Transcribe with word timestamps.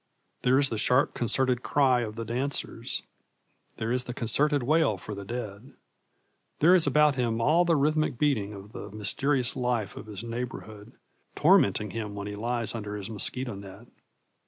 There 0.41 0.57
is 0.57 0.69
the 0.69 0.79
sharp 0.79 1.13
concerted 1.13 1.61
cry 1.61 2.01
of 2.01 2.15
the 2.15 2.25
dancers. 2.25 3.03
There 3.77 3.91
is 3.91 4.05
the 4.05 4.15
concerted 4.15 4.63
wail 4.63 4.97
for 4.97 5.13
the 5.13 5.23
dead. 5.23 5.75
There 6.57 6.73
is 6.73 6.87
about 6.87 7.17
him 7.17 7.39
all 7.39 7.65
the 7.65 7.75
rhythmic 7.75 8.17
beating 8.17 8.51
of 8.51 8.71
the 8.71 8.89
mysterious 8.89 9.55
life 9.55 9.95
of 9.95 10.07
his 10.07 10.23
neighborhood, 10.23 10.93
tormenting 11.35 11.91
him 11.91 12.15
where 12.15 12.25
he 12.25 12.35
lies 12.35 12.73
under 12.73 12.95
his 12.97 13.11
mosquito 13.11 13.53
net. 13.53 13.89